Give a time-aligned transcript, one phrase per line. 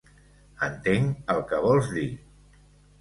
[0.67, 2.09] Entenc el que vols dir.